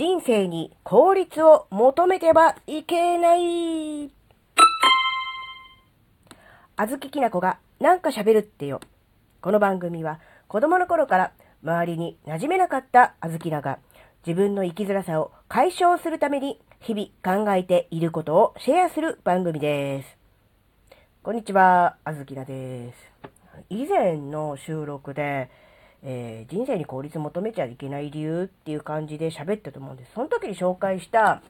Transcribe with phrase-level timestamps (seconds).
[0.00, 4.10] 人生に効率を求めてはいけない。
[6.74, 8.80] あずききなこがなんか喋るってよ。
[9.42, 10.18] この番組は
[10.48, 11.32] 子供の頃から
[11.62, 13.78] 周りに馴染めなかったあずきなが
[14.26, 20.16] 自分の生きづらさを解消するために日々考えていることをシェアする番組です。
[21.22, 22.96] こんにちは、あずきなです。
[23.68, 25.50] 以前の収録で、
[26.02, 30.12] えー人生に効率求めちゃいけない理由っていう感じで喋ったと思うんです。
[30.14, 31.42] その時に紹介した、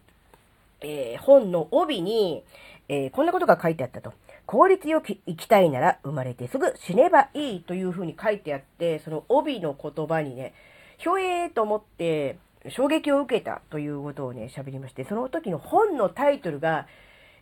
[0.80, 2.42] えー本の帯に、
[2.88, 4.12] えーこんなことが書いてあったと。
[4.46, 10.54] 効率よく生きたいなら生まれてすぐ死ねばいいというふうに書いてあって、その帯の言葉にね、
[10.98, 12.37] ひょえーと思って
[12.68, 16.88] 衝撃を受けたということをね、喋りまして、その時の本のタイトルが、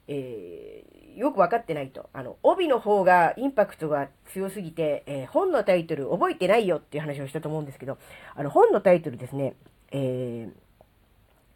[0.07, 2.09] えーよくわかってないと。
[2.13, 7.99] あの、帯の方がインパクトが強すぎて、えー本のタイトル覚えてないよっていう話をしたと思うんですけど、
[8.37, 9.55] あの、本のタイトルですね、
[9.91, 10.49] え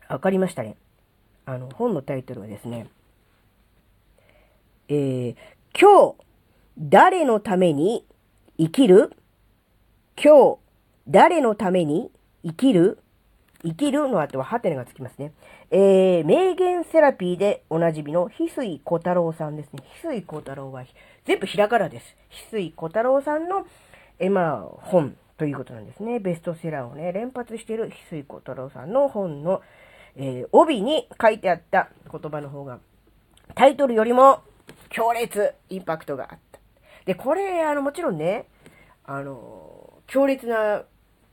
[0.09, 0.77] ー、わかりましたね。
[1.47, 2.89] あの、本のタイトルはですね、
[4.89, 5.37] えー、
[5.81, 6.17] 今日、
[6.79, 8.05] 誰のために
[8.59, 9.13] 生きる？
[10.23, 10.59] 今日、
[11.07, 12.11] 誰のために
[12.45, 12.99] 生きる？
[13.65, 15.33] 生きるの後はハテナがつきますね。
[15.71, 19.83] えー、名言セラピーでおなじみの翡翠小太郎さんですね。
[20.03, 20.85] 翡翠小太郎は
[21.25, 22.17] 全部ひらがなです。
[22.31, 23.67] 翡翠小太郎さんの、
[24.19, 26.19] えーまあ、本ということなんですね。
[26.19, 29.63] ベストセラーをね、連発している翡翠小太郎さんの本の、
[30.17, 32.81] えー帯に書いてあった言葉の方が、
[33.55, 34.43] タイトルよりも
[34.91, 36.61] 強烈インパクトがあった。
[37.05, 38.47] で、これ、あの、もちろんね、
[39.05, 40.85] あの、強烈な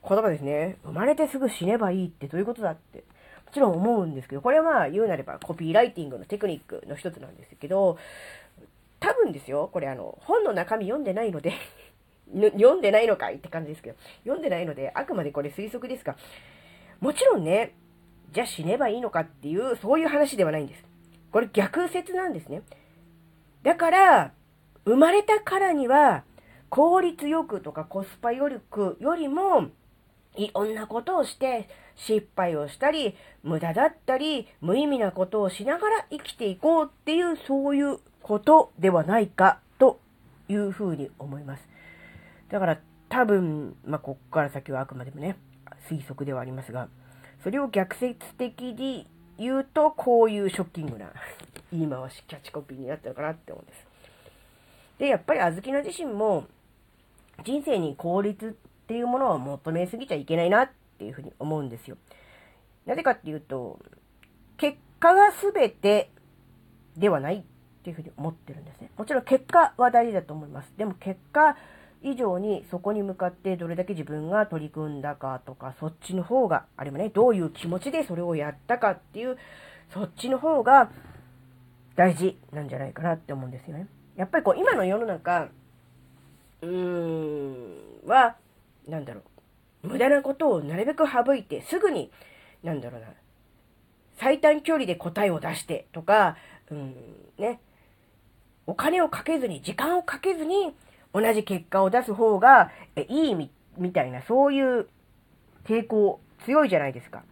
[0.08, 0.78] 言葉ですね。
[0.84, 2.98] 生まれてすぐ死ねばいいってどういうことだって。
[2.98, 7.98] もちろん思うんですけど、これはまあ言うなればコピーライティングのテクニックの一つなんですけど、
[9.00, 11.54] 多分ですよ、これあの、本の中身読んでないので、
[12.32, 16.16] 読んでないのかいって感じですけど、読んでないので、あくまでこれ推測ですが、
[17.00, 17.74] もちろんね、
[18.30, 20.84] じゃあ死ねばいいのかっていう、そういう話ではないんです。
[21.32, 22.62] これ逆説なんですね。
[23.64, 24.32] だから、
[24.84, 26.24] 生まれたからには、
[26.68, 29.70] 効率よくとかコスパよくよりも、
[30.36, 40.00] いろんなことをして、失敗をしたり、無駄だったり、無意味なことをしながら生きていこうっていう、そういうことではないか、と
[40.48, 41.68] いうふうに思います。
[42.48, 45.36] だから、多分、まあ、ここから先はあくまでもね、
[45.88, 46.88] 推測ではありますが、
[47.42, 49.06] それを逆説的に
[49.38, 51.12] 言うと、こういうショッキングな
[51.72, 53.86] 言い回し、キャッチコピーになったのかなって思うんです。
[54.98, 56.44] で、やっぱりあずきな自身も、
[57.42, 58.56] 人生に効率
[58.90, 61.96] っていうものを求めすぎちゃいけないなっていうふうに思うんですよ。
[62.86, 63.78] なぜかっていうと、
[64.56, 66.10] 結果が全て
[66.96, 67.42] ではないっ
[67.84, 68.90] ていうふうに思ってるんですね。
[68.98, 70.72] もちろん結果は大事だと思います。
[70.76, 71.56] でも結果
[72.02, 79.38] 以上にそこに向かってどれだけ自分が取り組んだかとか、そっちの方が、あれもね、どういう気持ちでそれをやったかっていう、
[79.94, 80.90] そっちの方が
[81.94, 83.86] 大事なんじゃないかなって思うんですよね。
[84.16, 85.48] やっぱりこう今の世の中、
[86.62, 88.36] うーん、は、
[88.88, 89.22] なんだろ
[89.84, 92.10] う、無駄なことをなるべく省いて、すぐに、
[92.62, 93.08] なんだろうな、
[94.18, 96.36] 最短距離で答えを出してとか、
[96.70, 96.94] うん、
[97.38, 97.60] ね、
[98.66, 100.74] お金をかけずに、時間をかけずに、
[101.12, 102.70] 同じ結果を出す方が
[103.08, 104.86] いいみたいな、そういう
[105.64, 107.22] 抵抗強いじゃないですか。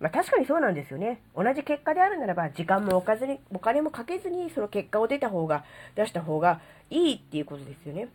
[0.00, 1.22] まあ確かにそうなんですよね。
[1.34, 6.60] 同じ結果であるならば、時間もおかずに、お金もかけずに、その結果を出た方が、出した方が
[6.90, 8.08] いいっていうことですよね。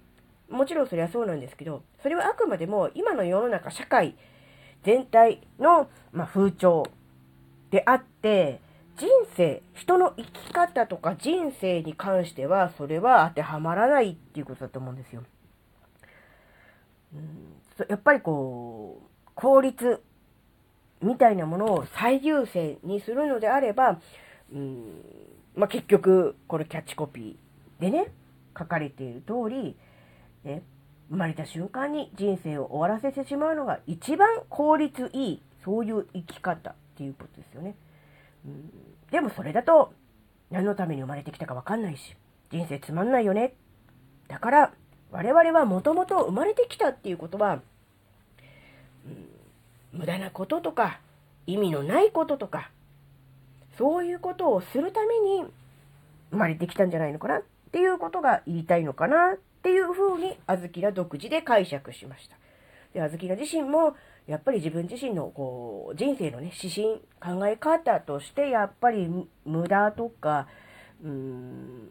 [0.49, 4.15] もちろんそれはそうなんですけど、それはあくまでも今の世の中、社会
[4.83, 6.87] 全体の、まあ、風潮
[7.71, 8.61] であって、
[8.97, 15.23] 人生、人の生き方とか人生に関しては、それは当てはまらないっていうことだと思うんですよ。
[17.13, 20.01] うん、やっぱりこう、効率
[21.01, 23.99] みたいなものを最優先にするのであれば、
[24.53, 25.01] うん、
[25.55, 28.11] まあ、結局、このキャッチコピーでね、
[28.57, 29.77] 書かれている通り、
[30.43, 30.61] ね、
[31.09, 37.75] 生まれた瞬間に人生を終わらせてしまうのが一番効率いい、そういう生き方っていうことですよね。
[38.45, 38.71] うん、
[39.11, 39.93] でもそれだと
[40.49, 42.15] 何のために生まれてきたかわかんないし、
[42.51, 43.53] 人生つまんないよね。
[44.27, 44.73] だから
[45.11, 47.61] 我々はもともと生まれてきたっていうことは、
[49.05, 50.99] うん、無駄なこととか
[51.47, 52.69] 意味のないこととか、
[53.77, 55.45] そういうことをするために
[56.31, 62.35] 生まれてきたんじゃないのかなっていうことが言いたいのかなっていうふうに、あずきら独自で解釈しました。
[62.93, 63.95] で、あずきら自身も、
[64.25, 69.07] やっぱり自分自身のこう人生のね、指針、考え方として、やっぱり
[69.45, 70.47] 無駄とか、
[71.03, 71.89] うーん、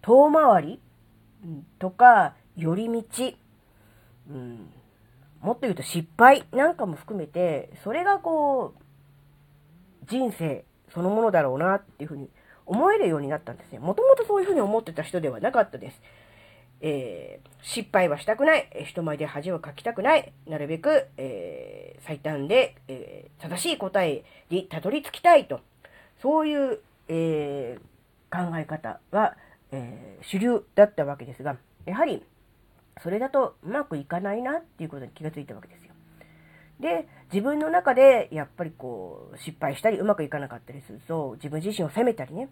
[0.00, 0.80] 遠回り
[1.80, 3.32] とか、寄り道、
[4.30, 4.70] うん、
[5.40, 12.30] もっと言うと失敗なんかも含めて、それがこう人生そのものだろうなっていうふうに
[12.68, 13.78] 思えるようになったんですね。
[13.78, 16.00] もともとそういうふうに思ってた人ではなかったです。
[16.80, 25.60] えー、失敗はしたくない、人前で恥をかきたくない、なるべく、えー、最短で、えー、正しい答えにたどり着きたいと、
[26.22, 26.78] そういう、
[27.08, 27.78] え
[28.30, 29.36] 考え方が、
[29.72, 31.56] え主流だったわけですが、
[31.86, 32.22] やはり、
[33.02, 35.94] それだとうまくいかないなっていうことに気がついたわけですよ。
[36.80, 42.48] で、自分の中でやっぱりこう失敗したりうまくいかなかったりすると自分自身を責めたりね、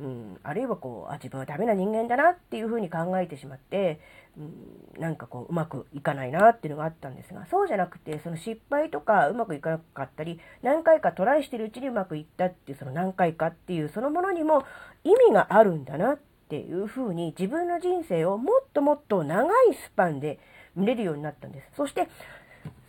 [0.00, 4.00] うん、あるいはこうあ自分はダメな人間だなっていうふうに考えてしまって、
[4.38, 14.64] うん、なんかこううまくいかないなっていうのがあったんですがそうじゃなくてその失敗とかうまくいかなかったり何回かトライしてるうちにうまくいったっていうその何回かっていうそのものにも
[15.02, 16.18] 意味があるんだなっ
[16.48, 20.38] ていうふうに自分の人生をもっともっと長いスパンで
[20.76, 21.68] 見れるようになったんです。
[21.76, 22.08] そして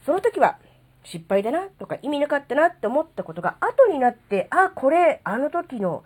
[0.05, 0.59] その時は
[1.05, 6.03] 失敗だなとか意味なかったなって思ったことが後になって、あ、これあの時の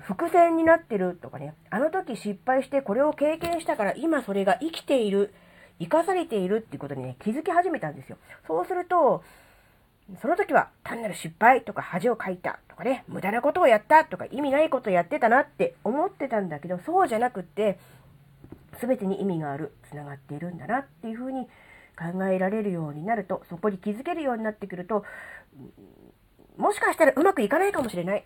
[0.00, 5.34] 伏線になってるとかね、あの時失敗してこれを経験したから今それが生きている、
[5.80, 8.16] 生かされているっていうことにね、気づき始めたんですよ。
[8.46, 9.22] そうすると、
[10.22, 17.78] その時は単なる失敗とか恥をかいたとかね、無駄なことをやったとか意味ないことをやってたなって思ってたんだけど、そうじゃなくって、
[18.80, 21.48] 全てに意味がある、繋がっているんだなっていうふうに
[21.98, 25.04] 考えられるようになると、そこに気づけるようになってくると、
[26.56, 28.24] もしかしたらうまくいかないかもしれない。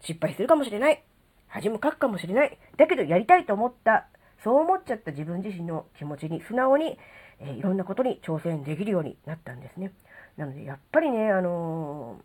[0.00, 1.02] 失敗するかもしれない。
[1.48, 2.58] 恥もかくかもしれない。
[2.76, 4.06] だけどやりたいと思った、
[4.42, 6.98] そう思っちゃった自分自身の気持ちに素直に、
[7.40, 9.92] えー、いろんなことに挑戦できるようになったんですね。
[10.36, 12.20] なので、やっぱりね、あの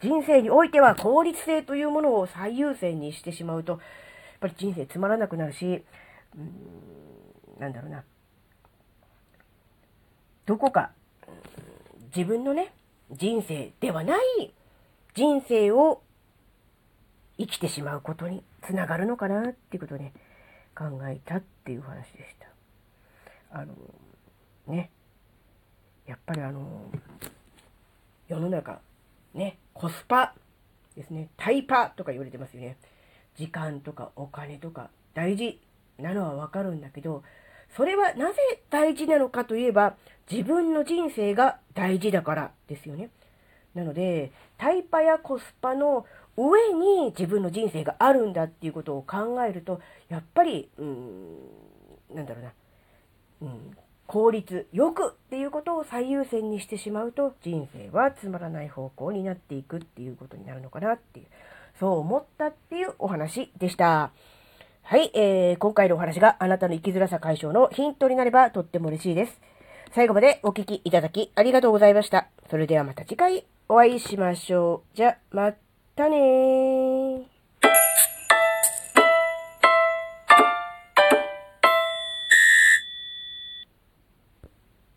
[0.00, 3.80] ー、人生においては効率性というものを最優先にしてしまうと、やっ
[4.40, 5.84] ぱり人生つまらなくなるし、
[6.36, 8.04] うん、なんだろうな、
[10.46, 10.90] どこか
[12.16, 12.72] 自分のね、
[13.12, 14.52] 人生ではない
[15.14, 16.00] 人生を
[17.38, 20.12] 生きてしまうことにつながるのかなっていうことをね、
[20.76, 23.58] 考えたっていう話でした。
[23.58, 23.74] あの、
[24.68, 24.90] ね、
[26.06, 26.90] やっぱりあの、
[28.28, 28.80] 世の中、
[29.34, 30.34] ね、コスパ
[30.96, 32.76] ですね、タイパとか言われてますよね。
[33.36, 35.60] 時間とかお金とか大事
[35.98, 37.22] なのはわかるんだけど、
[37.76, 38.38] それはなぜ
[38.70, 39.96] 大事なのかといえば、
[40.30, 43.10] 自分の人生が大事だからですよね。
[43.74, 46.06] なので、タイパやコスパの
[46.36, 51.38] 上に自分の人生があるんだっていうことを考えると、やっぱり、うん、
[52.14, 52.52] なんだろうな、
[53.42, 53.76] うん、
[54.06, 61.26] 効率よくっていうことを最優先にしてしまうと、人生はつまらない方向になっていくっていうことになるのかなっていう、
[61.78, 64.10] そう思ったっていうお話でした。
[64.82, 69.40] はい、えー、今回のお話があなたの生きづらさ解消のヒントになればとっても嬉しいです。
[69.92, 72.28] 最後までお聴きいただきありがとうございました。
[72.50, 74.96] それではまた次回お会いしましょう。
[74.96, 75.52] じゃ、ま
[75.94, 76.95] たねー。